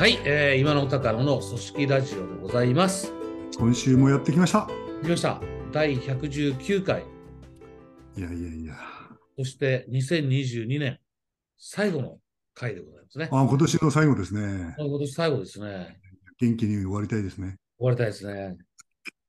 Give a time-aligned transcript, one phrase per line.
[0.00, 3.12] はい、えー、今の高野の組織ラジオでございます。
[3.58, 4.66] 今週もやってきました。
[5.02, 5.42] 来ました。
[5.72, 7.04] 第119回、
[8.16, 8.76] いやいやいや。
[9.36, 10.98] そして2022年
[11.58, 12.16] 最後の
[12.54, 13.28] 回でございますね。
[13.30, 14.74] あ今年の最後ですね。
[14.78, 16.00] 今年最後ですね。
[16.38, 17.58] 元気に終わりたいですね。
[17.78, 18.56] 終わりたいですね。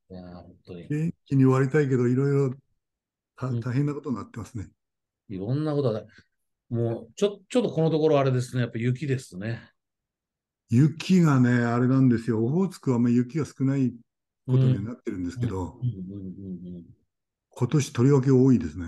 [0.10, 0.88] いやー本当に。
[0.88, 2.56] 元気に終わりたいけど、いろいろ
[3.36, 4.70] 大変なことになってますね。
[5.28, 6.04] いろんなことが、
[6.70, 8.62] もう、ちょ、ちょっとこのところあれですね。
[8.62, 9.71] やっぱ雪ですね。
[10.72, 12.44] 雪がね、あれなんですよ。
[12.44, 13.94] オホーツクはあんまり雪が少ない
[14.48, 15.78] ことにはなってるんですけど、
[17.50, 18.86] 今年とりわけ多いですね。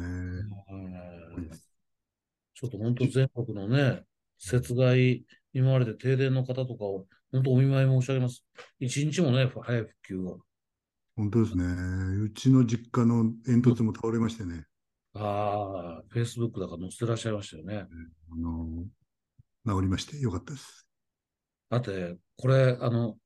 [2.54, 4.04] ちょっと本当全国のね、
[4.40, 8.46] 雪害に見舞われて停電の方とかを、本当お見舞い申し上げます。
[8.80, 10.36] 一日もね、早い復旧が。
[11.18, 11.66] 本当ですね。
[12.24, 14.66] うちの実家の煙突も倒れましてね。
[15.16, 17.86] ああ、Facebook だから載せてらっしゃいましたよね。
[18.32, 18.86] あの
[19.66, 20.88] 治りましてよかったです。
[21.74, 23.18] だって、これ、あの、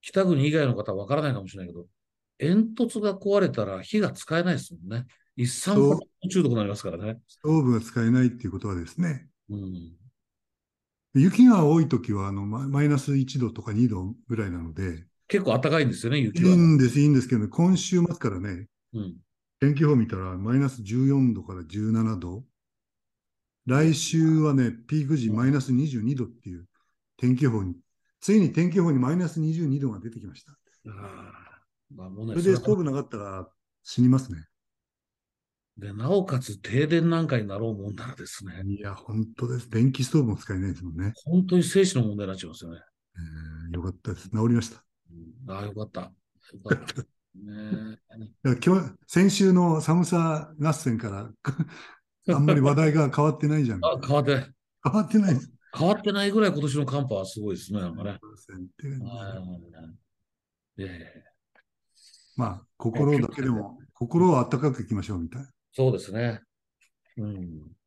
[0.00, 1.86] 北国以外の方はわからないかもしれないけど、
[2.38, 5.06] 煙突が壊れたら火が使えないですもんね。
[5.36, 7.18] 一酸化炭素中毒になりますからね。
[7.28, 9.92] ストーブが使えないっていうことはですね、うん。
[11.14, 16.50] 雪が多いときはあのママイナス1度とか2度ぐらいなので、結構暖かいんですよね、雪いは。
[16.50, 19.16] いんです、いいんですけどね、今週末からね、うん。
[19.60, 22.44] 天気予報見たらマイナス14度から17度。
[23.66, 26.64] 来週はね、ピーク時マイナス22度っていう
[27.18, 27.74] 天気予報に、
[28.20, 30.52] ついに天気予報にマイナス22度が出てきました。
[31.94, 33.48] まあそれでストーブなかったら
[33.82, 34.44] 死にますね。
[35.76, 39.70] で、なおかつ停電なんかになろうもんならですね、いや、本当です。
[39.70, 41.12] 電気ストーブも使えないですもんね。
[41.24, 42.80] 本当に生死の問題になっちゃいますよね。
[43.16, 44.30] えーよかったです。
[44.30, 44.82] 治りました。
[45.46, 46.00] うん、ああ、よかった。
[46.00, 46.10] よ
[46.64, 47.02] かった。
[47.02, 47.98] ね
[48.64, 51.30] 今日、先週の寒さ合戦から、
[52.34, 53.80] あんまり話題が変わってないじゃん。
[53.84, 54.54] あ、変わってない。
[54.84, 55.52] 変わってないです。
[55.76, 58.18] 変わってないぐらい今年の寒波はすごいですね、なんかね。
[62.36, 65.48] まあ、心だけでも、心を温かくいきましょうみたいな。
[65.72, 66.40] そうですね。
[67.16, 67.78] うん。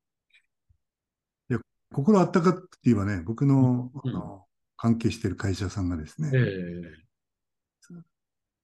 [1.94, 4.46] 心温かくって言えばね、僕の,、うんあの
[4.78, 7.02] 関係している会社さんがですね、ええ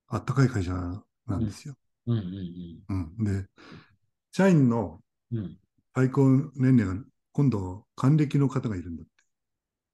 [0.08, 1.76] あったかい会社なんですよ。
[2.08, 3.46] うんうんうんで、
[4.32, 5.02] 社員の。
[5.94, 7.04] 最高年齢が
[7.38, 9.12] 今度、還暦の方がいるんだって。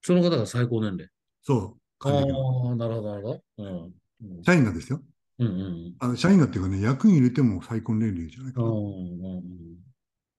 [0.01, 1.09] その方が最高年齢。
[1.41, 2.71] そう、あ還暦の。
[2.71, 4.43] あ、なるほど、なるほど。
[4.45, 5.01] 社員がですよ。
[5.39, 9.21] うんうんあの社員がっていうかね、役員入れても最高年齢じゃないかうん。
[9.21, 9.27] な。
[9.27, 9.43] うん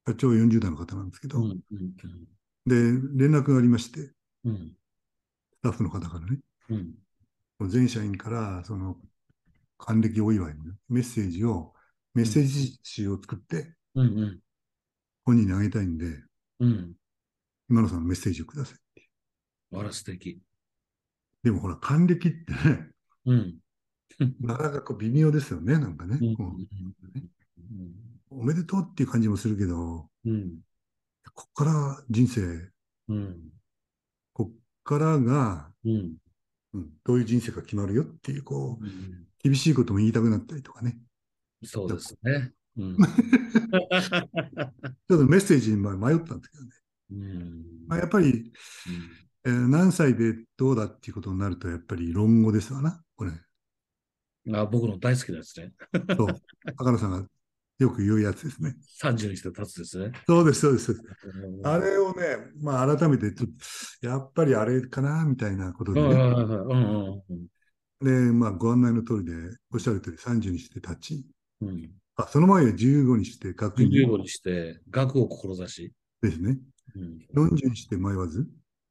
[0.06, 1.96] 社長40代の方なんですけど、うんうん
[2.64, 2.74] で、
[3.26, 4.10] 連絡がありまして、
[4.44, 4.72] うん
[5.56, 6.38] スタッフの方からね、
[6.70, 8.96] うん全社員から、その、
[9.76, 11.74] 還暦お祝いのメッセージを、
[12.14, 14.40] メッセージ集を作って、うんうん
[15.26, 16.22] 本人にあげたいんで、
[16.60, 16.94] うん
[17.68, 19.08] 今野さんメッセージをくださいって。
[19.72, 20.40] あら、素敵。
[21.42, 22.90] でもほら、還暦ってね、
[23.26, 23.58] うん。
[24.40, 26.18] なかなかこう微妙ですよね、なんかね。
[28.30, 30.60] おめでとうっていう感じもするけど、うん
[31.32, 32.70] こっから人生、
[33.08, 33.50] うん
[34.32, 36.16] こっからが、うん
[36.74, 40.98] うん、どういう人生が決まるよっていう、こう、うん厳しいことも言いたくなったりとかね。
[41.62, 42.54] そうですね。
[42.76, 43.04] うん ちょ
[45.14, 46.70] っとメッセージに迷ったんですけどね。
[47.12, 48.50] うんまあ、やっぱり、
[49.44, 53.30] えー何歳でどうだっていうことになると、やっぱり論語ですわな、これ。
[53.30, 55.72] うんあ僕の大好きなやつね。
[56.16, 56.26] そう。
[56.76, 57.26] 赤野さんが
[57.78, 58.76] よく言うやつですね。
[59.00, 60.12] 30にして立つですね。
[60.26, 61.00] そうです、そうです。
[61.62, 63.50] あれをね、まあ改めてちょっ
[64.00, 66.08] と、やっぱりあれかな、みたいなことでね。
[66.08, 67.46] うんうんうんうん
[68.00, 69.32] で、まあご案内の通りで、
[69.72, 71.26] おっしゃる通り30にして立ち、
[71.62, 75.92] うんうんあその前は15にして学院15にして、学を志し、
[76.22, 76.58] ですね。
[76.94, 78.46] うん40にして迷わず、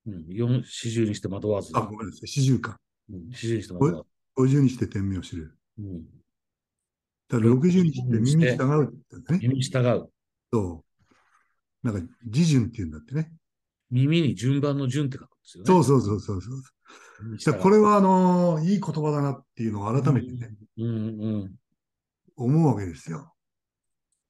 [0.06, 2.78] うん、4 40にして惑わず、あ、ごめんなさい、40か。
[3.09, 4.03] うん、40にして惑わ
[4.38, 4.51] ず。
[4.57, 5.57] 50にして天命を知る。
[5.79, 6.03] うん、
[7.29, 9.40] だから60にして耳に従うってね。
[9.41, 10.09] 耳に従う。
[10.52, 10.84] そ
[11.84, 11.87] う。
[11.87, 13.31] なんか、自順っていうんだってね。
[13.90, 15.67] 耳に順番の順って書くんですよね。
[15.67, 16.41] そうそうそうそう
[17.40, 17.59] そう。
[17.59, 20.90] これは、あのーいい言葉だなっていうのを改めてね、うんう
[21.46, 21.55] ん。
[22.35, 23.34] 思うわけですよ。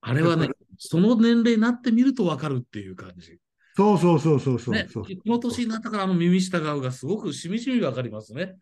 [0.01, 3.39] あれはね、その年齢になってみると分かるっていう感じ。
[3.75, 8.55] そうそうそうそうそうね、そうこの年になったからあの耳従うがすごくしみじみ分かりますね。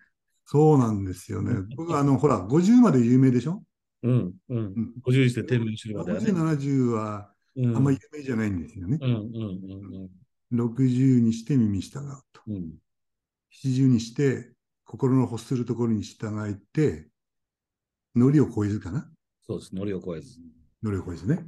[0.46, 1.54] そうなんですよね。
[1.76, 3.64] 僕、あの、ほら、50まで有名でしょ？
[4.04, 4.58] うんうん。
[4.58, 6.26] うん50にして天命知るまではね。
[6.26, 8.98] ?60、70はうんあんまり有名じゃないんですよね。
[9.02, 9.20] うんうん
[10.52, 12.02] うん60にして耳従う
[12.34, 12.42] と。
[12.48, 12.74] うんうん。
[13.54, 14.52] 70にして
[14.86, 17.08] 心の欲するところに従えて、
[18.16, 19.10] ノリを超えずかな
[19.52, 19.76] そうです。
[19.76, 20.40] ノリを超えず。
[20.84, 21.36] ノリを超えずね。
[21.36, 21.48] だか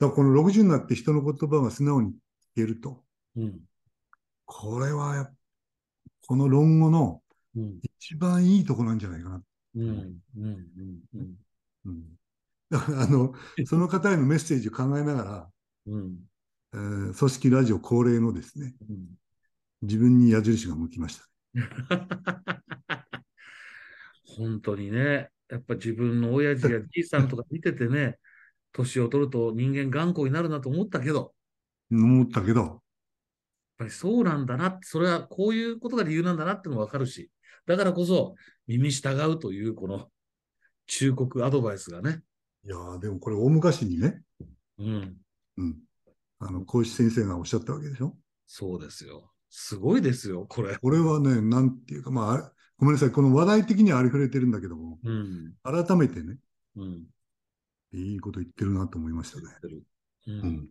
[0.00, 2.14] らこの60になって人の言葉が素直に聞
[2.56, 3.02] けると。
[3.36, 3.60] うん。
[4.44, 5.30] これは
[6.26, 7.22] この論語の
[7.56, 7.80] うん。
[8.00, 9.42] 一番いいとこなんじゃないかな。
[9.74, 9.88] うん。
[9.88, 10.18] うん。
[10.36, 11.00] うん。
[11.14, 11.34] うん。
[11.86, 12.04] うん、
[12.70, 13.34] だからあの、
[13.66, 15.50] その方へのメッセージを考えながら、
[15.86, 16.18] うん。
[16.74, 19.08] えー組織ラジオ恒例のですね、うん。
[19.82, 21.24] 自分に矢印が向きました。
[24.36, 28.18] 本当にね、やっぱ自分の親父や じいさんとか見ててね、
[28.72, 31.34] 年を取ると人間頑固になるなと思ったけど、
[31.90, 32.80] 思ったけど、やっ
[33.78, 37.30] ぱりそうなんだなって、それはこういうことが理由なんだなってのもわかるし、
[37.66, 38.34] だからこそ
[38.66, 40.10] 耳従うというこの
[40.86, 42.22] 忠告アドバイスがね、
[42.64, 44.22] いやーでもこれ大昔にね、
[44.78, 45.16] うん、
[45.56, 45.78] うん、
[46.38, 48.16] あの、孔子先生がおっしゃったわけでしょ。
[48.46, 49.32] そうですよ。
[49.50, 50.76] すごいですよ、これ。
[50.76, 56.38] これはね、なんていうか、まあごめんなさい、この話題的にはありふれてるんだけども、うん、改めてね、
[56.76, 57.06] うん、
[57.92, 59.44] いいこと言ってるなと思いましたね。
[60.26, 60.38] う、うん。
[60.38, 60.68] ん。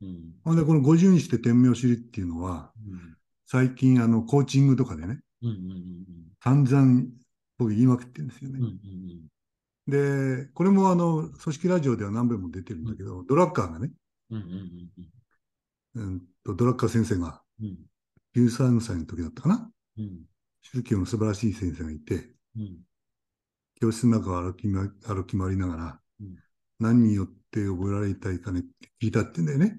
[0.00, 2.72] うん、ほんで、この50にして天命を知りっていうのは、
[3.46, 6.04] 最近、あの、コーチングとかでね、うん、うん、
[6.40, 7.04] 散々
[7.58, 8.58] 僕言いまくってるんですよね。
[8.60, 13.90] うん、うん、で、これもあの、組織ラジオでは何遍も出てるんだけど、ドラッカーがね、
[14.30, 14.42] うん、
[15.96, 17.76] うん、うんと、ドラッカー先生がうん、
[18.36, 19.70] 13歳の時だったかな？
[19.98, 20.20] うん、
[20.62, 22.78] 宗教の素晴らしい先生がいて、うん、
[23.80, 26.36] 教室の中を歩き,、ま、歩き回りながら、うん
[26.80, 29.78] 何によって覚えられたいかねって聞いたってんだよね。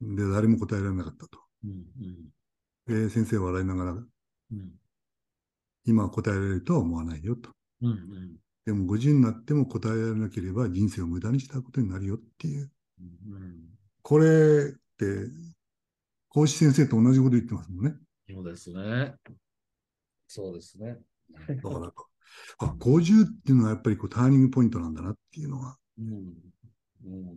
[0.00, 1.38] うん、で、誰も答えられなかったと。
[1.64, 3.96] うん、で、先生は笑いながら、う
[4.54, 4.72] ん、
[5.84, 7.50] 今は答えられるとは思わないよと。
[7.82, 12.70] うん、でも50になっても答えられなければ人生を無駄にしたことになるよっていう。
[13.00, 13.54] うん、
[14.02, 14.26] これっ
[14.98, 15.30] て、
[16.28, 17.94] 孔子先生と同じこと言ってますもんね。
[18.32, 19.14] そうですね。
[20.26, 20.98] そうですね。
[21.48, 21.92] だから、
[22.58, 25.76] あ、50っていうのはやっぱりこうターニングポイントなんだなっていうのは。
[25.98, 26.34] うん
[27.04, 27.36] うん、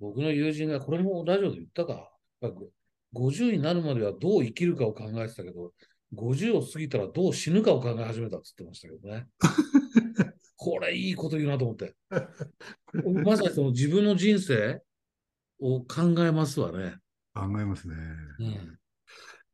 [0.00, 2.10] 僕の友人が、これもラジオで言ったか、
[2.40, 2.68] やっぱり
[3.14, 5.72] 50になるまではどう生きるかを考えてたけど、
[6.14, 9.28] 50を過ぎたらどう死ぬかを考え始めたって言ってましたけどね。
[10.56, 11.94] これいいこと言うなと思って。
[13.24, 14.82] まさにその自分の人生
[15.58, 16.96] を考えますわね。
[17.34, 17.94] 考えますね。
[18.38, 18.78] うん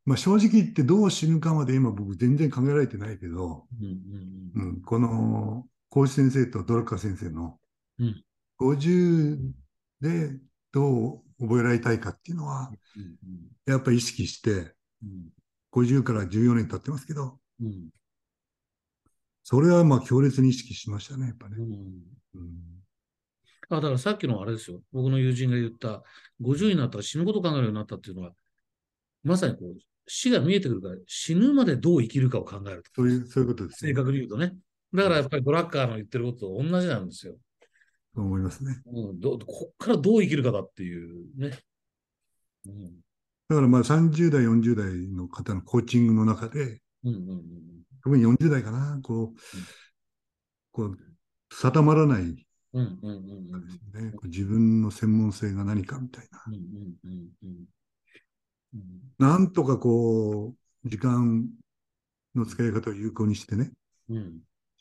[0.07, 7.59] まあ正直言ってどう死ぬかまで今僕全然考えられてないけど、うんうんうん、この孔子先生とドラッカー先生の
[7.99, 8.25] うん。
[8.61, 9.39] 50
[10.01, 10.39] で
[10.73, 13.15] どう覚えられたいかっていうのは、うん
[13.67, 15.29] やっぱり意識して、うん。
[15.73, 17.91] 50から14年経ってますけど、うん。
[19.45, 21.57] それはまあ強烈に意識しましたね、やっぱね。
[21.57, 21.63] う。
[21.63, 21.67] ん。
[22.35, 22.51] うん。
[23.69, 24.81] あだからさっきのあれですよ。
[24.93, 26.03] 僕の友人が言った、
[26.41, 28.33] 50になったら死ぬことを考えるようになったっていうのは、
[29.23, 29.79] まさにこう、
[30.13, 32.91] 死が見えてくるから、死ぬまでどう生きるかを考えると。
[32.97, 33.95] そういう、そういうことです正ね。
[33.95, 34.57] 確に言うとね。
[34.93, 37.37] だからやっぱりドラッカーの言ってることと同じなんですよ。
[38.13, 38.83] そう思いますね。
[38.87, 41.57] うん、どこっからどう生きるかだっていうね。
[42.67, 42.91] うん
[43.49, 47.43] だからまあ30代、40代の方のコーチングの中で、うんうん
[48.03, 49.39] 特に40代かな、こう、
[50.73, 50.99] こう、
[51.53, 52.43] 定まらないんで
[52.73, 56.43] うんうんうん自分の専門性が何かみたいな。
[56.47, 57.65] うんうんうんうんうん
[59.19, 61.49] なんとかこう、時間
[62.35, 63.73] の使い方を有効にしてね、
[64.09, 64.41] うん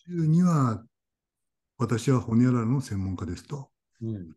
[0.10, 0.84] 週には、
[1.78, 3.70] 私はホニャララの専門家ですと。
[4.02, 4.36] うん。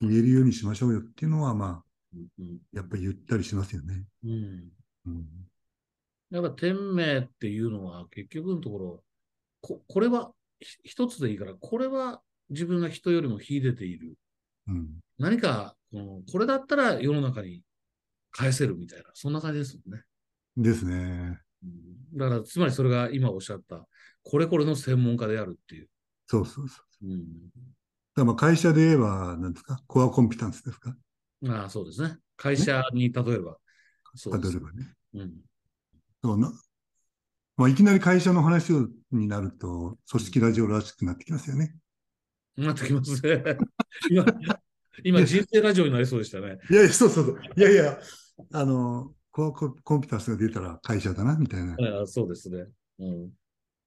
[0.00, 1.84] 言えるようにしましょうよっていうのは、まあ、
[2.14, 4.04] うんやっぱり言ったりしますよね。
[4.24, 4.70] うん。
[5.06, 5.26] うん、
[6.30, 9.04] やっぱ天命っていうのは結局のところ、
[9.60, 12.20] ここれはひ一つでいいから、これは
[12.50, 14.14] 自分が人よりも秀でている。
[14.68, 17.62] うん、何かこの、これだったら世の中に
[18.32, 20.04] 返せるみたいな、そんな感じですもんね。
[20.56, 21.40] ですね。
[21.62, 23.86] うんだから、つまりそれが今おっしゃった、
[24.22, 25.88] これこれの専門家であるっていう。
[26.26, 27.06] そうそうそう。
[27.06, 27.24] うん、
[28.14, 30.94] だまあ会社で言えば、何ですか、コアコンピタンスですか、
[31.48, 32.18] ああ、そうですね。
[32.36, 33.56] 会社に例えば。
[34.14, 34.94] そうです例えばね。
[35.14, 35.32] うん。
[36.22, 36.52] そうな
[37.56, 38.72] まあ、いきなり会社の話
[39.10, 41.74] になると、組織ラジオらしくなってきますよね。
[42.56, 43.42] なってきますね。
[44.10, 44.24] 今、
[45.04, 46.58] 今人生ラジオになりそうでしたね。
[46.70, 47.40] いやいや、そうそうそう。
[47.56, 47.98] いやいや、
[48.52, 51.76] あの、コアコンピタンスが出たら会社だな、みたいな。
[51.98, 52.66] ああそうですね。
[52.98, 53.30] うん。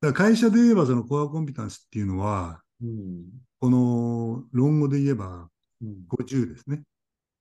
[0.01, 3.25] ら会社で言えば、そのコアコンピタンスっていうのは、うん。
[3.59, 5.49] この論語で言えば
[5.81, 6.05] うん。
[6.07, 6.81] 50ですね。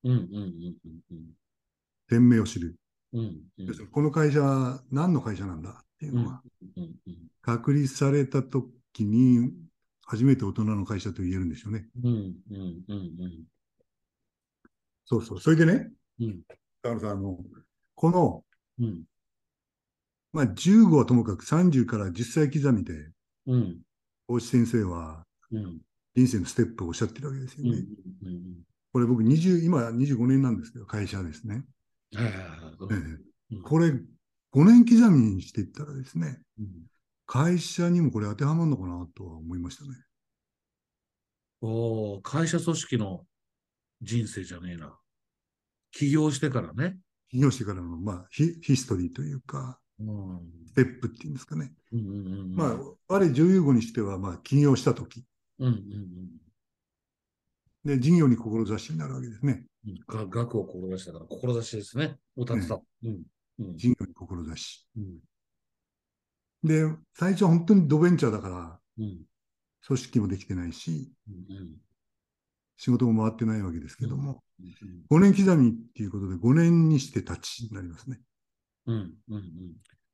[0.05, 0.13] うん。
[0.13, 0.23] うん。
[0.23, 0.77] うん。
[1.11, 1.33] うん。
[2.09, 2.77] 天命を知る。
[3.13, 3.41] うん。
[3.59, 3.87] うん。
[3.91, 5.71] この会社は何の会社なんだ？
[5.71, 6.43] っていうのは。
[7.43, 9.53] 確立されたときに、
[10.07, 11.89] 初めて大人の会社と言えるんでしょうね。
[12.03, 12.35] うん。
[12.51, 12.85] うん。
[12.89, 13.45] うん。
[15.07, 15.41] そうそう。
[15.41, 15.91] それでね、
[16.21, 16.41] うん。
[16.85, 17.39] だからさ、あの、
[17.95, 18.45] この、
[18.79, 19.05] うん。
[20.35, 23.11] まあ、15はともかく30から10歳刻みで、
[23.47, 23.79] うん。
[24.29, 25.81] 大志先生はうん。
[26.15, 27.71] 人生のステップをおっしゃってるわけですようん。
[27.73, 27.87] ね。
[28.25, 28.43] うん。
[28.93, 31.65] これ僕20、今25年なんですけど、会社ですね。
[32.15, 32.39] はいはいは
[33.57, 33.93] いこれ、
[34.53, 36.67] 5年刻みにしていったらですね、うん
[37.27, 39.97] 会社にもこれ当てはまるのかなとは思いましたね。
[41.63, 43.25] おー会社組織の
[44.03, 44.95] 人生じゃねえな。
[45.95, 46.99] 起業してからね。
[47.31, 50.41] 起業してからの、まあ、ヒヒストリーというか、うん。
[50.67, 51.73] ステップっていうんですかね。
[51.93, 52.55] うんうんうんうん。
[52.55, 55.25] まあ、我女優語にしては、まあ、起業したとき、
[55.59, 56.45] うんうんうん
[57.85, 59.67] で、事業に志になるわけですね。
[59.87, 59.95] うん。
[60.09, 62.17] が学を志したから、志ですね。
[62.35, 62.81] を立てた。
[63.05, 63.23] うん。
[63.59, 63.77] うん。
[63.77, 64.89] 事業に志。
[64.97, 65.19] うん。
[66.65, 69.21] で、最初は本当にドベンチャーだから、うん。
[69.87, 71.77] 組織もできてないし、うん。
[72.77, 75.21] 仕事も回ってないわけですけども、うん。
[75.21, 78.21] 5年刻みっていうことで5年にして立ちになりますね。
[78.87, 79.13] うん。
[79.29, 79.43] うん。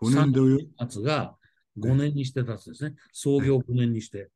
[0.01, 1.37] 5年でおよ立つが
[1.79, 2.95] 5年にして立つですね。
[3.13, 4.31] 創業5年にして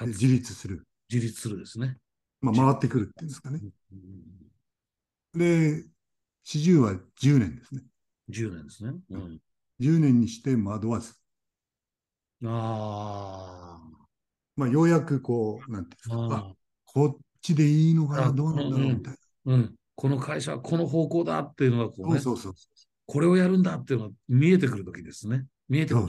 [0.00, 0.22] で立つ。
[0.22, 0.86] 自立する。
[1.10, 1.96] 自立するですね。
[2.40, 3.60] まあ、回ってくるっていうんですかね。
[3.62, 4.46] うんうん
[5.34, 5.84] で、
[6.44, 7.82] 四十は10年ですね。
[8.30, 8.92] 10年ですね。
[9.10, 9.40] うん。
[9.80, 11.14] 10年にして惑わず。
[12.44, 13.80] あ
[14.56, 16.40] まあ、ようやくこう、なんていうんですあ。
[16.40, 16.54] か、ああ、
[16.86, 19.12] こっちでいいのかあな、どうなんだろうみたいな。
[19.12, 19.16] あ。
[19.44, 19.74] うん。
[19.94, 22.76] この会社はこの方向だっていうのがこうね、そうそうそう。
[23.06, 25.46] これをやるんだっていうのが見えてくるときですね。
[25.68, 26.08] 見えてくる。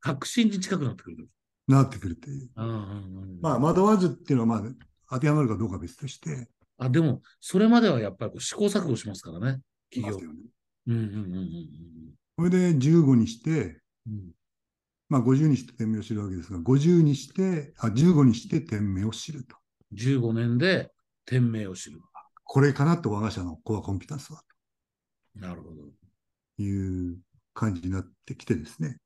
[0.00, 1.28] 確信に近くなってくるとき。
[1.68, 2.50] なってくるという。
[2.56, 3.38] うんうんうん。
[3.40, 4.72] まあ、惑わずっていうのは、まあ、
[5.10, 6.48] 当てはまるかどうかは別として、
[6.78, 9.60] あ、でも、それまではやっぱりこう試行錯誤しますからね。
[9.94, 10.34] 企業ね。
[10.88, 11.68] うんうんうんうん
[12.34, 14.32] これで15にして、うん。
[15.08, 19.56] まあ、50にして天命を知るわけですが、50にして、あ、15にして天命を知ると。
[19.94, 20.90] 15年で
[21.24, 22.00] 天命を知る。
[22.44, 24.42] これかなと我が社のコアコンピタンスは
[25.34, 25.76] なるほど。
[26.56, 27.18] という
[27.54, 28.98] 感じになってきてですね。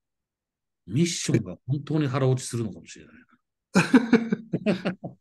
[0.87, 3.15] ミッションが本当に腹落ちするのかもしれない
[4.75, 4.97] な。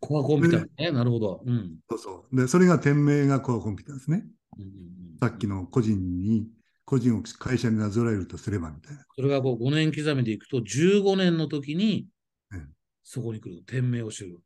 [0.00, 0.92] コアコンピターね。
[0.92, 1.42] なるほど。
[1.44, 1.78] うん。
[1.90, 2.36] そうそう。
[2.36, 4.26] で、それが天命がコアコンピタンスね。
[4.58, 6.48] うんうんうんさっきの個人に、
[6.84, 9.04] 個人を会社になぞらえるとすればみたいな。
[9.16, 12.06] それがこう5年刻みでいくと、15年の時に
[12.52, 12.68] うん、
[13.02, 13.64] そこに来る。
[13.66, 14.38] 天命を知る。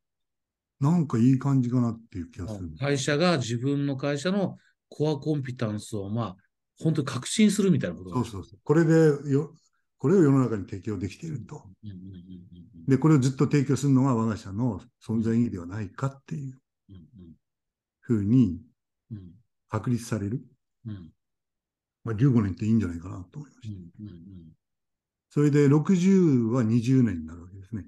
[0.82, 2.70] なんかいい感じかなっていう気がする。
[2.78, 4.58] 会社が自分の会社の
[4.88, 6.36] コアコンピタンスを、まあ、
[6.78, 8.58] 本当に確信するみたいなことそうそうそう。
[8.64, 8.92] これで
[9.30, 9.54] よ、
[9.96, 11.62] これを世の中に提供できていると。
[12.88, 16.58] で、これをずっと提供するのが我が社の存在意義ではないかっていう
[16.90, 16.96] うん
[18.00, 18.60] ふうに
[19.68, 20.42] 確立される。
[20.86, 21.12] うん
[22.04, 23.76] まあ、15年っていいんじゃないかなと思いました。
[25.30, 27.84] それで60は20年になるわけですね。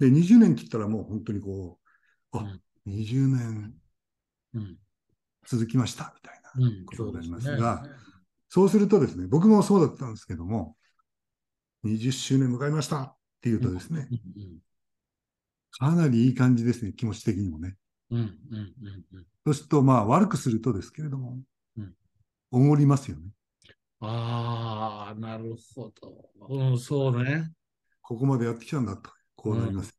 [0.00, 1.78] うんうんで、20年って言ったらもう本当にこ
[2.32, 3.74] う、あ、うん20年
[4.54, 4.76] うん
[5.46, 7.98] 続きましたみたいなうんことになりますそうが、ですね
[8.50, 10.76] そうするとですね、僕もそうだったんですけども、
[11.84, 14.58] 20周年迎えましたっていうとですね、うん
[15.70, 17.76] かなりいい感じですね、気持ち的にもね。
[18.10, 21.38] うんうんうんうんうんそうすると、まあ悪くするとですけれども
[21.76, 21.94] うん、
[22.50, 23.30] おごりますよね。
[24.00, 26.30] ああ、なるほど。
[26.48, 27.50] うん、そうね。
[28.02, 29.10] ここまでやってきたんだと、
[29.48, 29.94] こうなります。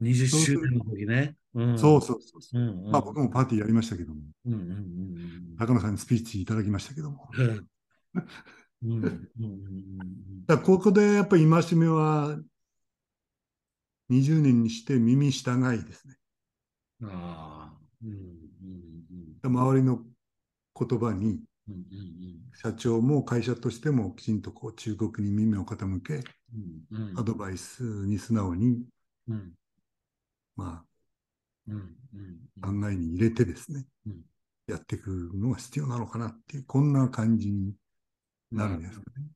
[0.00, 1.36] 20周年の時ね。
[1.54, 2.60] うん、そうそうそうそう。
[2.60, 2.90] うんうん。
[2.90, 7.28] まあ僕もパーティーやりましたけども、うんうんうん高野さんにスピーチいただきましたけども。
[7.38, 7.46] うん。
[8.84, 12.36] うんうんうんうん だここでやっぱり戒めは、
[14.10, 16.16] 20年にして耳従いですね。
[17.00, 17.08] うん。
[17.10, 17.78] ああ。
[18.02, 18.32] うんうん
[19.44, 20.04] 周りの
[20.78, 26.22] 言葉に、うんうん社長も会社としてもきちんとこう中国に耳を傾け、
[26.90, 27.18] うん。
[27.18, 28.84] アドバイスに素直に、
[29.28, 29.52] うん
[30.56, 30.84] ま
[31.68, 34.22] うんうんあ、考えに入れてですね、うん
[34.68, 37.74] やっていくのが必要なのかなっていう、こんな感じに
[38.50, 39.26] なるんですかね。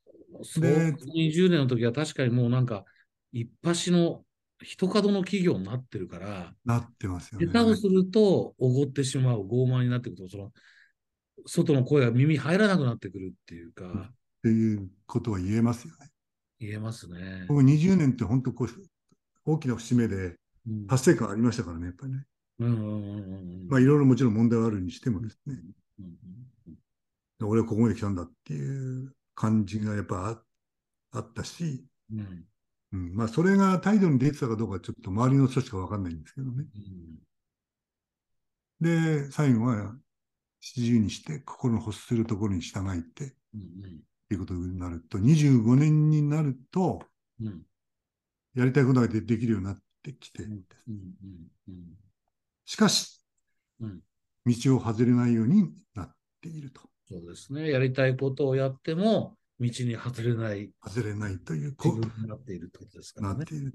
[0.42, 2.84] そうで20年の時は確かにもうなんか、
[3.32, 4.22] 一発の
[4.62, 7.46] 一角の企業になってるから、なってますよね。
[7.46, 10.52] 下手をするとおごってしまう、傲慢になってくると、その、
[11.46, 16.08] 外の声が耳入らなくなってくるっていうか、っていうことは言えますよね。
[16.58, 17.44] 言えますね。
[17.48, 18.68] 僕20年って本当こう、
[19.44, 22.24] 大きな節目でうん達成感ありましたからね、やっぱりね。
[22.58, 25.56] うんうんうんうんまあいろいろもちろん問題はあるにしてもですね、
[26.00, 26.06] うん
[27.42, 30.42] 俺はここまで来たんだっていう感じがやっぱ
[31.12, 32.46] ああったし、うんうん
[32.92, 36.64] うん、まあそれが態度に出てたかどうかちょっと周りの人しかわかんないんですけどね。
[38.80, 39.94] で、最後は
[40.60, 47.02] 自由にして心の欲するところに従いってうんいうことになると、25年になると
[47.40, 47.62] うんうん
[48.54, 50.96] やりたいことがでできるようになってきて、うんうん
[51.68, 51.74] うん
[52.64, 53.22] しかし、
[53.80, 54.00] うん
[54.46, 56.80] 道を外れないようになっていると。
[57.08, 57.70] そうですね。
[57.70, 63.38] やりたいことをやっても、道に外れない外れないという、こ自分になっているってことですからね。
[63.38, 63.74] なっている。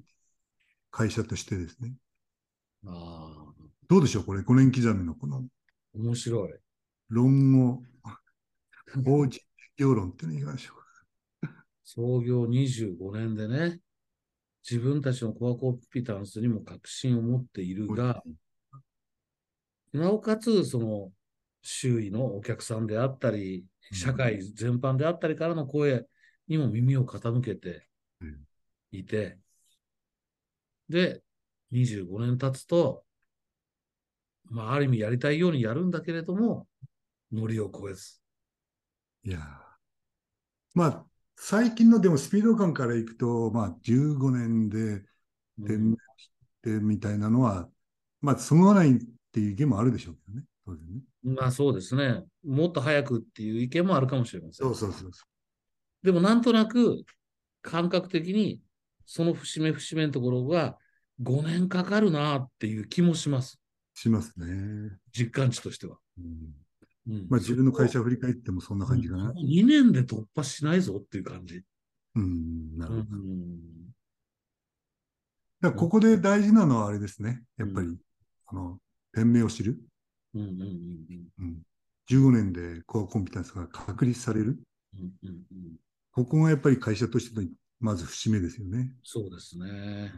[0.89, 1.93] 会社としてですね。
[2.85, 3.53] ああ、
[3.87, 5.43] どうでしょうこれ、5年刻みのこの
[5.93, 6.53] 面白い。
[7.11, 7.83] 論語、
[9.03, 9.41] 法人
[9.75, 10.73] 業論っていうのはいかがでしょ
[11.41, 11.47] う。
[11.47, 11.65] か。
[11.83, 13.81] 創業25年でね、
[14.67, 18.23] 自分たちのコアコンピタンスにも確信を持っているが、
[19.91, 21.11] なおかつ、その、
[21.61, 26.07] 周囲のお客さんであったり、社会全般であったりからの声
[26.47, 27.89] にも耳を傾けて
[28.91, 29.37] いて、
[30.87, 31.21] で、
[31.71, 33.03] 25年経つと、
[34.45, 36.67] まあ、ある意味やりたいようにやるんだけれども、
[37.31, 38.21] ノリを超えず。
[39.23, 39.71] いやー
[40.73, 45.03] まあ、最近のでもスピード感からいくと、まあ、15年で
[45.59, 46.31] うん点し
[46.63, 47.69] てみたいなのは、
[48.21, 48.93] まあ、そぐわないっ
[49.31, 50.45] ていう意見もあるでしょうけどね。
[50.65, 52.23] 当然ねまあそうですね。
[52.45, 54.67] もっと早くっていう意見もあるかもしれません。
[54.67, 55.25] そうそうそうそ
[56.03, 57.03] でもなんとなく
[57.61, 58.61] 感覚的に
[59.05, 60.77] その節目節目のところが
[61.21, 63.59] 5年かかるなっていう気もします。
[63.95, 63.99] う。
[63.99, 64.97] しますね。
[65.11, 65.97] 実感値としては。
[66.17, 66.61] うんうん
[67.05, 69.31] まあ、自分の会社を振り返ってもそんな感じかな。
[69.31, 71.61] 2年で突破しないぞっていう感じ。
[72.15, 73.17] うん、なうるほど。
[75.61, 77.43] だここで大事なのはあれですね。
[77.57, 77.99] やっぱり、う
[78.47, 78.79] あの、
[79.13, 79.77] 店名を知る。
[80.33, 81.61] うんうんうんうん、
[82.09, 84.59] 15年でコアコンピタンスが確立される。
[84.93, 85.75] うんうんうん
[86.13, 87.47] ここがやっぱり会社としての
[87.79, 88.93] まず節目ですよね。
[89.01, 90.11] そうですね。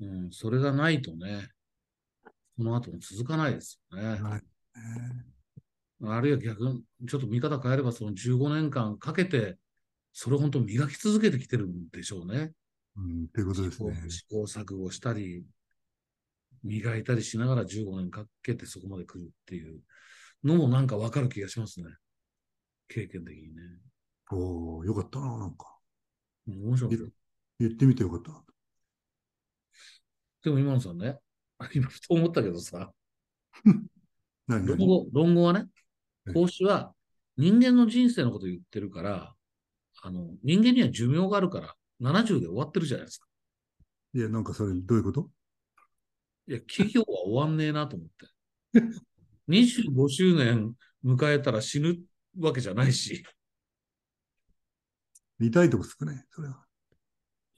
[0.00, 1.48] うん、それがないとね、
[2.56, 4.20] この後も続かないですよね。
[4.20, 4.42] はい
[6.02, 9.58] あるいは逆に、ちょっと見方変えれば、その15年間かけて、
[10.12, 12.52] それを本当磨き続けてきてるんでしょうね。
[12.96, 13.94] うん、ということですね。
[14.08, 15.44] 試行錯誤したり、
[16.62, 19.80] 磨いたりしながら15年かけてそこまで来るっていう
[20.44, 21.86] のもなんかわかる気がしますね。
[22.88, 23.62] 経験的にね。
[24.32, 25.76] おおよかったな、なんか。
[26.48, 27.12] うん面白い。
[27.60, 28.42] 言ってみてよかった。
[30.42, 31.18] でも今野さんね、
[31.74, 32.90] 今ふと思ったけどさ、
[34.46, 34.78] 何何？
[34.78, 35.68] 論語、論語はねはい、
[36.32, 36.94] 孔子は
[37.36, 39.34] 人間の人生のことを言ってるから、
[40.02, 43.26] あの、人間には寿命があるから、70で終わってるじゃないですか。
[44.14, 45.30] いや、なんかそれ、どういうこと？
[46.46, 48.26] いや、企業は終わんねえなと思って。
[49.48, 51.98] 25周年迎えたら死ぬ
[52.38, 53.24] わけじゃないし、
[55.38, 56.64] 見たいとこ少ない、それは。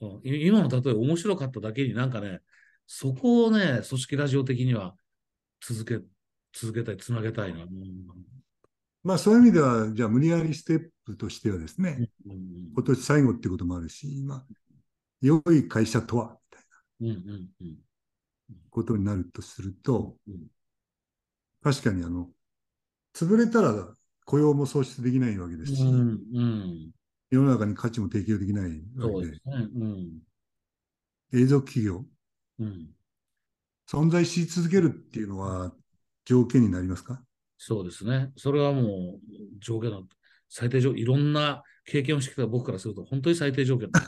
[0.01, 2.39] うんい今の例え面白かっただけになんかね、
[2.87, 4.95] そこをね、組織ラジオ的には
[5.61, 6.05] 続け、
[6.53, 7.63] 続けたい、つなげたいな。
[7.63, 8.42] うん
[9.03, 14.45] まあ、そういう意味では、じゃあ、無理やりステップとしてはですね、うん今年最後っていうこともあるし、まあ、
[15.21, 16.37] 良い会社とは、
[16.99, 17.37] みたいな
[18.69, 20.47] ことになるとすると、うん。
[21.61, 22.29] 確かに、あの、
[23.13, 26.91] 潰れたら雇用も創出できないわけですし、うんうん。
[27.29, 28.81] 世の中に価値も提供できないわけで。
[28.97, 29.67] そうです、ね。
[29.75, 30.19] うん。
[31.33, 32.05] 永続企業、
[32.59, 32.89] うん。
[33.87, 35.73] 存在し続けるっていうのは
[36.25, 37.21] 条件になりますか？
[37.65, 38.29] そうですね。
[38.35, 38.85] それはもう
[39.59, 39.97] 条件だ。
[40.49, 44.01] 最低条いろんな経験をしてきた僕からすると本当に最低条件だ。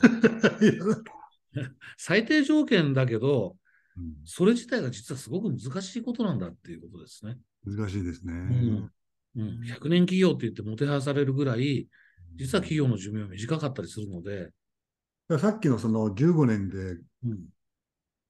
[1.96, 3.56] 最低条件だけど、
[3.96, 7.38] うんそれ自体が実はすごく難しいことなんだっていうことですね。
[7.64, 8.34] 難しいですね。
[8.34, 8.92] ん
[9.36, 11.88] うん、100年企業って言ってもてはやされるぐらい、
[12.34, 14.50] 実は企業の寿命は短かったりするので、
[15.38, 17.46] さっきのその15年でうん、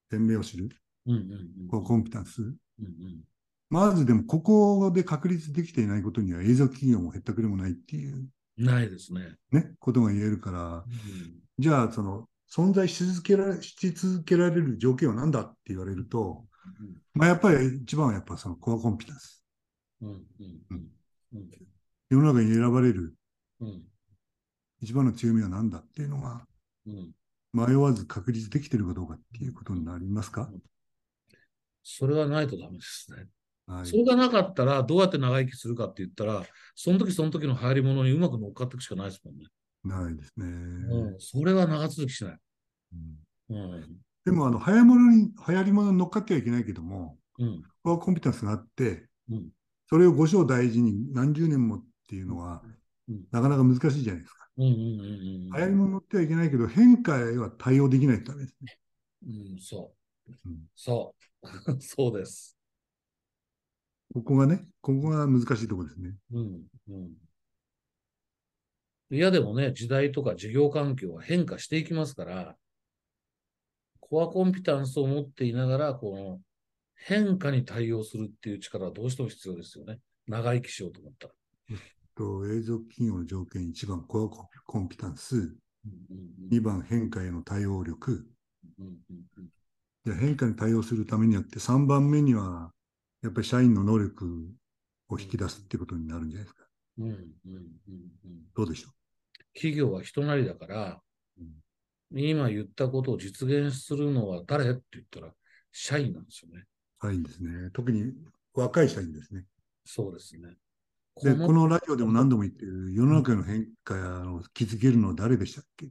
[0.08, 0.68] 店名を知る、
[1.06, 1.18] うん、う
[1.64, 2.42] ん、こうコンピタンス。
[2.42, 3.24] うん、うん、
[3.68, 8.28] まずでも、ここで確立できていないことには永続企業も減ったくれもないっていう。
[8.56, 9.36] ないですね。
[9.50, 11.40] ね、ことが言えるから、うん。
[11.58, 16.46] じゃあ、その、存在し続けられ、し続けられる条件は何だって言われると、
[17.12, 19.44] まあ、やっぱり一番はやっぱそのコアコンピタンス。
[20.00, 20.22] うん、うん、
[20.70, 20.86] うん、
[21.34, 21.50] うん、
[22.10, 23.14] 世の中に選ばれる。
[23.60, 23.82] うん、
[24.80, 26.46] 一番の強みは何だっていうのが、
[26.86, 27.12] うん。
[27.52, 30.50] 迷わず確立できてるかどうかっていうことになりますか、
[31.82, 33.26] それはないとダメですね。
[33.66, 36.44] はいそれがなかったら、どうやって長生きするかって言ったら、
[36.76, 39.46] その時その時の流行り物にうまく乗っかっていくしかないですもんね。
[39.84, 40.46] ないですね。
[40.46, 42.38] うん、それは長続きしない。
[43.48, 49.48] うんうん、でも、あの、流行り物に、流行り物に乗っかってはいけないけども、うん、コンピタンスがあって、うん、
[49.88, 52.62] それを五章大事に何十年もっていうのは、
[53.08, 54.48] うん、なかなか難しいじゃないですか。
[54.58, 55.50] うん、うん、うん。
[55.50, 58.78] 流行り物に乗ってはいけないけど、変化へは対応できないとダメですね。
[59.26, 59.92] うん、そ
[60.28, 60.32] う。
[60.46, 61.80] うんそう。
[61.80, 62.55] そうです。
[64.14, 66.14] ここがね、ここが難しいところですね。
[66.32, 67.12] うん、うん。
[69.10, 72.56] いやでもね、時代とか事業環境は変化していきますから、
[74.00, 76.40] コアコンピタンスを持っていながら、この
[76.94, 79.98] 変化に対応するっていう力はどうしても必要ですよね。
[80.26, 81.34] 長生きしようと思ったら。
[82.14, 84.28] と永続企業の条件1番、コア
[84.64, 88.26] コンピタンス、うんうん2番、変化への対応力。
[88.78, 89.48] うんうんうん
[90.04, 92.72] で変化に対応するためにあって、3番目には、
[93.22, 94.48] やっぱり社員の能力
[95.08, 96.64] を引き出すってことになるんじゃないですか。
[96.98, 98.40] うん、うん、うん、うん。
[98.54, 98.90] どうでしょ
[99.54, 101.00] 企業は人なりだから、
[102.12, 105.32] 今言ったことを実現するのは誰って言ったら、
[105.72, 106.64] 社員なんですよね。
[107.02, 107.06] う。
[107.06, 107.70] はい、ですね。
[107.72, 108.12] 特に
[108.54, 109.44] 若い社員ですね。
[109.84, 110.56] そうですね。
[111.22, 113.94] で、このラジオでも何度も言ってる、世の中の変化
[114.34, 115.88] を気づけるのは誰でしたっけ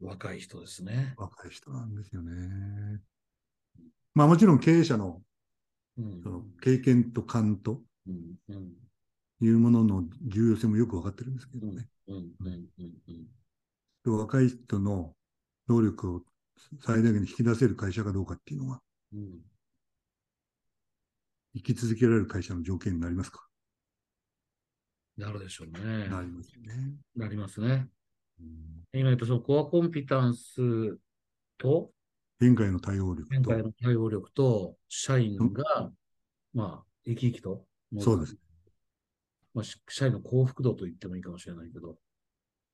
[0.00, 1.14] 若い人ですね。
[1.16, 3.00] 若い人なんですよね。
[4.14, 5.22] まあもちろん経営者のうん
[6.22, 7.82] その経験と勘と
[9.40, 11.88] いうものの重要性もよく分かってるんですけどね。
[14.04, 15.14] 若い人の
[15.68, 16.22] 能力を
[16.80, 18.80] 最大限に引き出せる会社かどうかっていうのは、
[19.12, 19.40] うん。
[21.54, 23.46] 生き続けられる会社の条件になりますか、
[25.16, 26.08] なるでしょうね。
[26.08, 26.94] なりますよね。
[27.16, 27.88] なりますね。
[28.40, 28.84] うん。
[28.92, 30.98] 今言ったそのコアコンピタンス
[31.58, 31.90] と
[32.40, 35.90] 変化への対応力と変化へ、の対応力と社員が、
[36.54, 37.64] まあ、生き生きと。
[37.98, 38.36] そうです。
[39.54, 41.96] まあ、し社員の幸福度と言ってもいいかもしれないけど、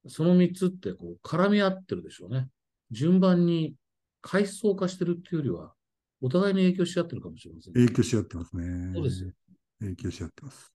[0.07, 2.48] その三つってこう絡み合ってるでしょうね。
[2.90, 3.74] 順番に
[4.20, 5.72] 階層化してるっていうよりは、
[6.20, 7.74] お互いに影響し合ってるかもしれません。
[7.74, 8.92] 影響し合ってますね。
[8.94, 9.31] そうですよ。
[9.81, 10.72] 影響し合ってます。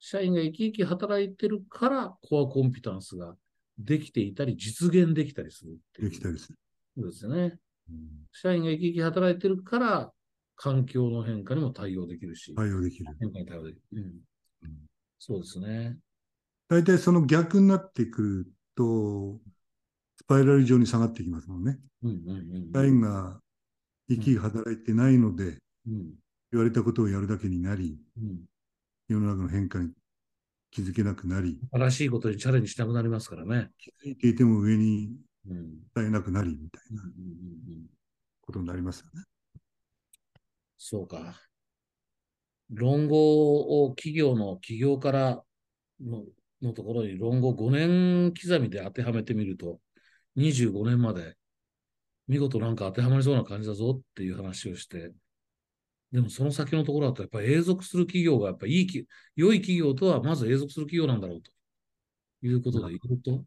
[0.00, 3.34] 社員が生き生き働いてるから、コアコンピタンスが
[3.78, 6.58] できていたり、実現できたりするできたりする。
[6.96, 7.58] ことですよね。
[7.90, 10.12] うん社員が生き生き働いてるから、
[10.54, 13.06] 環境の変化にも対応できるし、対応できる。
[13.18, 13.82] 変化に対応できる。
[13.92, 14.72] うん、うん
[15.18, 15.96] そうですね。
[16.68, 19.40] 大体その逆になってくると、
[20.16, 21.78] スパイラル上に下がってきますもんね。
[22.02, 23.40] うんうんうん社員が
[24.08, 26.12] 生き生き働いてないので、うん
[26.50, 28.40] 言われたことをやるだけになり、うん
[29.08, 29.90] 世の中の変化に
[30.70, 33.70] 気づけなくなり、新しいことにチャレンジしたくなりますからね。
[33.78, 35.10] 気づいていても上に
[35.48, 37.02] うんうん伝えなくなり、みたいな
[38.40, 39.24] ことになりますよね。
[40.76, 41.40] そうか。
[42.70, 45.42] 論語を企業の起業から
[46.00, 46.24] の
[46.60, 49.80] のところに論語5年刻みで当てはめてみると、
[50.36, 51.36] 25年まで
[52.26, 55.12] 見事なんか当てはまりそうな感じだぞっていう話をして、
[56.12, 59.06] でもその先のところだとやっぱり永続する企業がやっぱりいいき、
[59.36, 61.50] 良い企業とはまず永続する企業なんだろうと
[62.42, 63.44] いうことで言うと、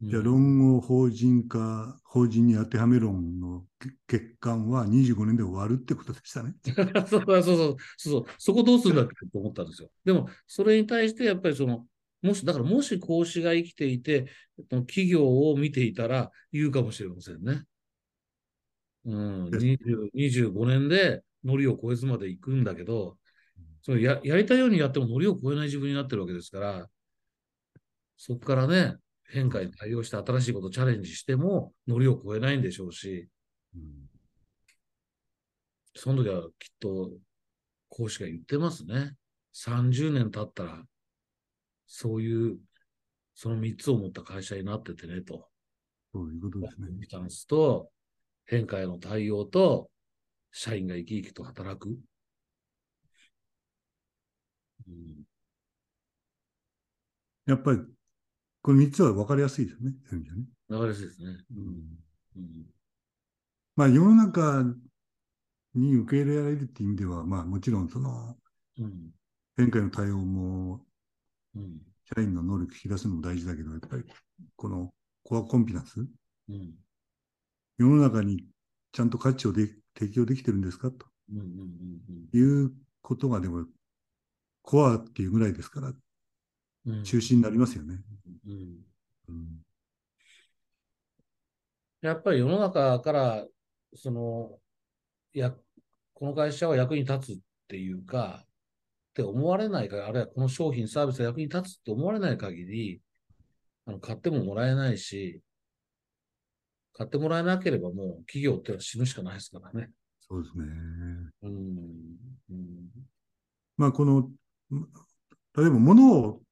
[0.00, 3.64] じゃあ、うん論語法人化、法人に当てはめ論の
[4.06, 6.54] 欠陥は25年で終わるってことでしたね。
[7.08, 9.90] そうそうそうそうそこどうするんだっけと思ったんですよ。
[10.04, 11.86] でも、それに対してやっぱりその、
[12.22, 14.28] もし、だからもし孔子が生きていて、
[14.68, 17.64] 企業を見ていたら言うかもしれませんね。
[19.04, 23.18] うん、です20 25年でノリを超えずまで行くんだけど、
[23.82, 26.88] それややりたいようにやってもノリを超えない自分になってるわけですから、
[28.16, 28.96] そこからね、
[29.28, 33.28] 変化に対応して新しいことをチャレンジしても、ノリを超えないんでしょうし、
[33.74, 33.82] うん
[36.00, 37.10] その時はきっと、
[37.88, 39.16] 講師が言ってますね。
[39.52, 40.84] 30年経ったら、
[41.88, 42.58] そういう、
[43.34, 45.48] その3つを持った会社になっててねと。
[46.14, 47.90] そういうことですねタンスと、
[48.46, 49.90] 変化への対応と、
[50.52, 51.98] 社員が生き生きと働く。
[54.86, 55.24] うん、
[57.46, 57.80] やっぱり、
[58.68, 59.92] この3つは分かりやすいですね。
[60.10, 60.44] そういう意味じゃね。
[60.68, 61.38] わかりやすいですね。
[61.56, 61.66] うん。
[62.36, 62.66] うん。
[63.76, 64.62] まあ、世の中
[65.74, 68.36] に受け入れられるっていう意味では、まあ、もちろんその
[68.78, 69.10] うん。
[69.56, 70.84] 変化への対応も
[71.56, 71.78] うん。
[72.14, 74.04] 社員の能力引き出すのも大事だけど、やっぱり
[74.56, 74.90] この
[75.24, 76.00] コアコンピタンス、
[76.50, 76.74] うん。
[77.78, 78.44] 世の中に
[78.92, 80.90] ちゃんと価値をで提供できてるんですか？
[80.90, 81.06] と。
[81.32, 83.64] うんうんうんいうことがでも、
[84.60, 86.00] コアっていうぐらいですから、うんうん
[87.04, 88.00] 中心になりますよね。
[88.46, 88.84] うん
[89.28, 89.62] うん
[92.00, 93.46] やっぱり世の中から、
[93.94, 94.60] その、
[95.32, 95.52] や、
[96.14, 103.02] この会社は役に立つっていうか、って思われないか、あるいはこの商品、サービスが役に立つって思われない限り、
[103.86, 105.42] あの、買ってももらえないし、
[106.92, 109.90] 買ってもらえなければもう企業ってのは死ぬしかないですからね。
[110.20, 110.64] そうですね。
[111.42, 112.18] うん。
[112.50, 112.88] うん。
[113.76, 114.30] まあ、この、
[114.70, 116.42] 例えば物を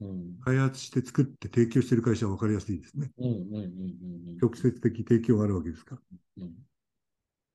[0.00, 0.38] うん。
[0.44, 3.12] 開発して作って提供している会社は分かりやすいですね。
[4.40, 6.00] 直接的提供があるわけですから。
[6.38, 6.54] うん。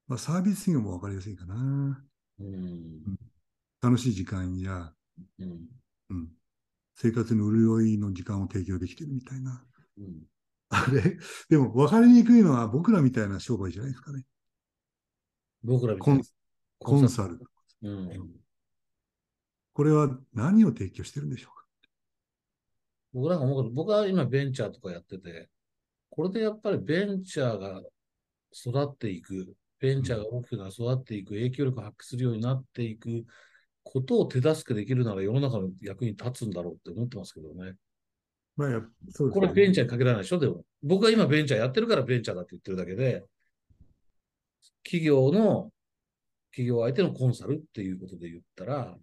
[0.07, 2.03] まあ、サービス業も分かりやすいかな。
[2.39, 3.17] うん。
[3.81, 4.93] 楽しい時間や、
[5.39, 5.67] うん。
[6.09, 6.27] うん、
[6.93, 9.63] 生活の潤いの時間を提供できてるみたいな。
[9.97, 10.23] うん。
[10.69, 11.17] あれ？
[11.49, 14.23] でも分かりにくいのは僕らみたいな商売じゃないですかね。
[15.63, 16.23] 僕らみたいな
[16.79, 17.39] コンサル。
[17.81, 18.35] うん。
[19.73, 21.64] これは何を提供してるんでしょうか？
[23.15, 25.47] 僕なんか思うけど、僕は今ベンチャーとかやってて、
[26.09, 27.81] これでやっぱりベンチャーが
[28.53, 33.23] 育っていく、ベンチャーが大きくな育っていく、影響力を発揮するようになっていく
[33.83, 37.75] ことを手助けできるなら世の中の役に立つんだろうって思ってますけどね。
[38.57, 40.39] まあ、やそうですこれはベンチャーにかけられないでしょ？
[40.39, 40.63] でも。
[40.83, 43.23] 僕は今ベンチャーやってるからベンチャーだって言ってるだけで、
[44.83, 45.71] 企業の、
[46.51, 48.95] 企業相手のコンサルっていうことで言ったら、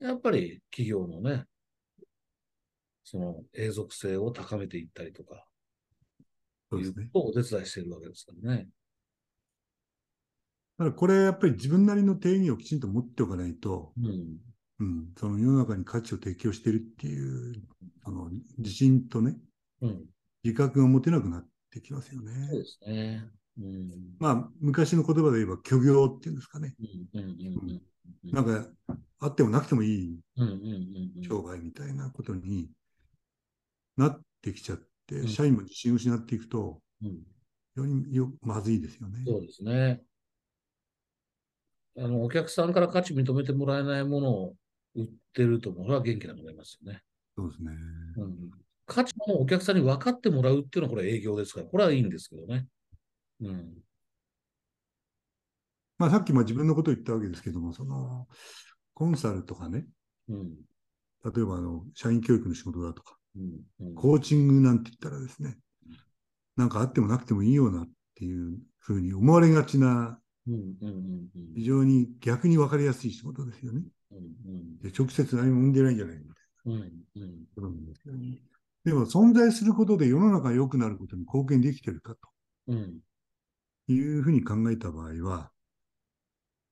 [0.00, 1.44] やっぱり企業のね、
[3.08, 5.46] その永続性を高めていったりとか、
[6.72, 7.04] そうですね。
[7.04, 8.68] いうことをお手伝いしているわけですからね。
[10.78, 14.36] だからこれやっぱり自分なりの定義をきちんと持っておかないと、うん。
[14.80, 17.62] うん、その世の中に価値を提供しているっていう、
[18.04, 19.36] あの、自信とね、
[19.80, 20.04] うん。
[20.42, 22.32] 自覚が持てなくなってきますよね。
[22.50, 23.24] そうですね。
[23.58, 23.90] うん。
[24.18, 26.74] まあ、昔の言葉で言えば虚業っていうんですかね。
[27.14, 27.20] うん。
[27.20, 27.30] うん。
[27.30, 27.80] うん。
[28.24, 28.32] うん。
[28.32, 28.68] なんか、
[29.20, 30.20] あってもなくてもいい。
[31.22, 32.68] 商売みたいなことに
[33.96, 37.10] なってきちゃって、うん社員も自信を失っていくと、うん。
[37.10, 37.22] 非
[37.76, 39.22] 常によまずいですよね。
[39.26, 40.02] そうですね。
[41.98, 44.56] あの、お客さんから価値認めてもらえないものを
[44.94, 47.02] 売ってると、これは元気なくなりますよね。
[47.36, 47.72] そうですね。
[48.16, 48.50] うん。
[48.86, 52.66] 価値もお客さんに分かってもらうっていうのは、これ営業ですから、これはいいんですけどね。
[53.40, 53.74] うん。
[55.98, 58.26] まあ、さっきまあ自分のことを言ったわけですけども、その、
[58.94, 59.86] コンサルとかね、
[60.28, 60.54] うん。
[61.24, 63.88] 例えばあの、社員教育の仕事だとか、うん。
[63.88, 63.94] うん。
[63.94, 65.58] コーチングなんて言ったらですね、
[66.56, 70.54] なんかあってもなくてもいいようなっていうふうに思われがちな、うん。
[70.54, 70.88] うん。
[70.88, 71.54] うん。
[71.54, 73.82] 非常に逆に分かりやすい仕事ですよね。
[74.12, 74.78] うん。
[74.78, 76.34] で直接何も生んでないんじゃないみたい
[76.66, 76.82] うん。
[77.16, 77.86] うん。
[77.86, 78.42] なで。
[78.84, 82.14] でも存在することで世の中が良くなることに貢献できてるか
[82.68, 83.00] うん。
[83.86, 85.50] というふうに考えた場合は、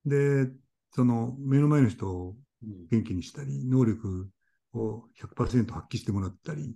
[0.05, 0.49] で、
[0.93, 2.87] その目の前の人をうん。
[2.89, 4.29] 元気にしたり、能力
[4.79, 6.75] を100%発揮してもらったり、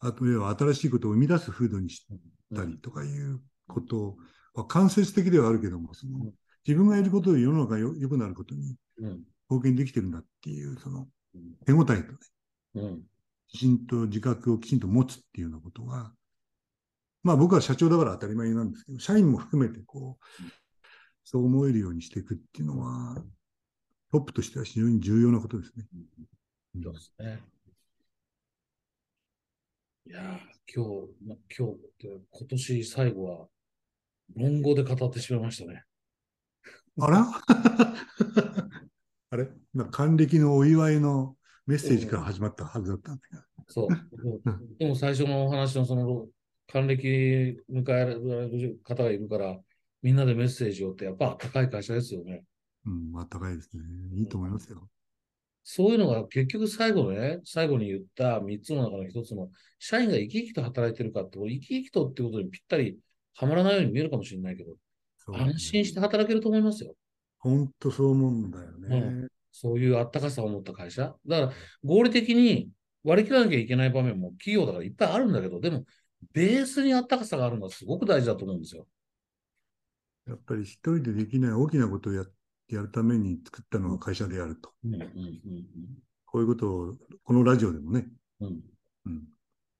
[0.00, 2.06] あとは新しいことを生み出す風土にし
[2.54, 4.16] たりとかいうこと
[4.54, 6.32] は間接的ではあるけども、その
[6.66, 9.24] 自分がやることで世の中がよ良くなることにうん。
[9.50, 11.54] 貢献できてるんだっていう、そのうん。
[11.66, 12.02] 手応えとね、
[12.74, 13.02] うん。
[13.52, 16.12] 自信と自覚をきちんと持つっていうようなことが、
[17.22, 20.42] まあ僕は社長だから当たり前なんですけど、社員も含めてこう、
[21.24, 23.16] そう思えるようにしていくっていうのは、
[24.12, 25.86] トップとしては非常に重要なことですね。
[26.82, 27.40] そうですね。
[30.06, 30.24] いやー、
[30.74, 33.46] 今日、ま今日って、今年最後は、
[34.34, 35.84] 論語で語ってしまいましたね。
[37.00, 37.26] あら？
[39.30, 39.48] あれ？
[39.72, 43.44] なんか還暦のお祝いのメッセージから始まったはずだったんですが。
[43.68, 43.88] そう。
[44.78, 46.26] でも最初のお話のその、
[46.66, 48.14] 還暦迎えられ
[48.48, 49.60] る方がいるから、
[50.02, 52.44] みんなでメッセージをって、やっぱあったかい会社ですよね。
[52.84, 53.82] うん、あったかいですね。
[54.12, 54.88] いいと思いますよ。
[55.64, 59.48] そういうのが結局最後ね、最後に言った3つの中の1つの、
[59.78, 62.98] 社員が生き生きと働いてるかって、生き生きとってことにぴったり
[63.34, 64.74] はまらないように見えるかもしれないけど、
[65.16, 66.94] そう安心して働けると思いますよ。
[67.38, 68.98] 本当そう思うんだよね。
[69.24, 71.14] うそういうあったかさを持った会社。
[71.26, 72.68] だから、合理的に
[73.02, 75.84] 割り切らなきゃいけない場面も企業だからいっぱいあるんだけど、でも、
[76.32, 78.86] ベースにあったかさがあるのはすごく大事だと思うんですよ。
[80.26, 82.24] やっぱり一人でできない大きなことをや
[82.68, 84.72] やるために作ったのが会社であると。
[84.84, 85.08] うん、うん、うん、
[86.24, 88.06] こういうことを、このラジオでもね、
[88.40, 88.46] うん。
[88.48, 88.62] うん
[89.06, 89.22] うん、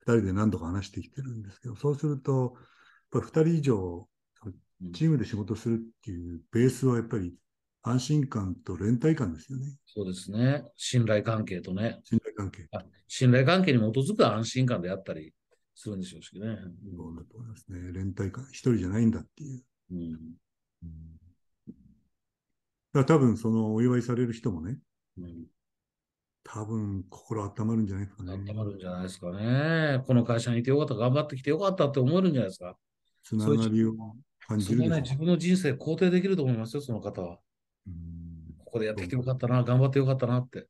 [0.01, 2.55] 二人で何度か話してきてるんですけど、そうすると、
[3.13, 4.09] やっぱり二人以上、
[4.47, 4.55] うん
[4.93, 7.33] チームで仕事するっていうベースはやっぱり
[7.83, 9.77] 安心感と連帯感ですよね。
[9.87, 10.65] そうですね。
[10.77, 12.01] 信頼関係とね。
[12.05, 12.67] 信頼関係。
[12.73, 15.33] あ信頼関係に基づく安心感であったり
[15.75, 16.47] するんでしょうしね。
[16.97, 17.93] そうだと思いますね。
[17.93, 18.45] 連帯感。
[18.51, 19.63] 一人じゃないんだっていう。
[19.93, 20.13] うん。
[20.13, 21.14] だか
[23.01, 24.79] ら多分そのお祝いされる人もね、
[25.19, 25.47] うん。
[26.45, 28.33] 多分心温まるんじゃないですかね。
[28.33, 30.03] 温まるんじゃないですかね。
[30.07, 32.77] この会社にいてよかった、頑張ってきてよかったって思えるんじゃないですか。
[33.23, 33.95] つながりを
[34.47, 37.39] 感じるでしょ自分の人生肯定できると思いますよ、その方は。
[38.59, 40.69] ここでやってきてよかったな、頑張ってよかったなって。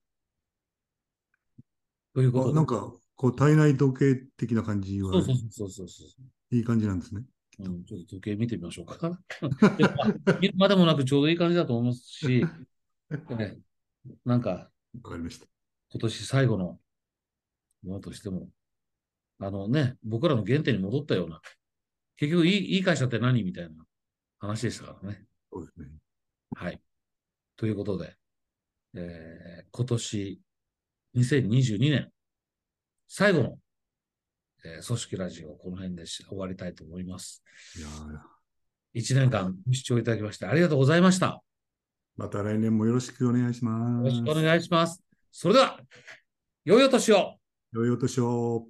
[2.14, 6.04] ということなんか、こう体内時計的な感じはそうそうそうそうそ
[6.52, 6.54] う。
[6.54, 7.24] いい感じなんですね。
[7.60, 9.18] うん、ちょっと時計見てみましょうか。
[10.56, 12.44] ま でもなくちょうどいい感じだと思いますし、
[13.38, 13.58] ね、
[14.24, 15.46] なんかわかりました。
[15.90, 16.80] 今年最後の
[17.82, 18.48] ものとしても、
[19.38, 21.40] あのね、僕らの原点に戻ったような、
[22.16, 23.86] 結局いいいい会社って何みたいな
[24.38, 25.26] 話でしたからね。
[25.52, 25.88] そうですね。
[26.56, 26.80] はい。
[27.56, 28.16] ということで、
[28.94, 30.40] えー今年
[31.14, 32.12] 2022年
[33.08, 33.58] 最後の、
[34.64, 37.42] えー組織ラジオをこの辺でし終わりたいと思います。
[37.76, 41.42] いやー1年間ご視聴いただきましてありがとうございました。
[42.16, 44.06] また来年もよろしくお願いします。
[44.06, 45.02] よろしくお願いします。
[45.32, 45.80] それでは、
[46.64, 47.34] 良いお年を
[47.72, 48.66] 良いお年を。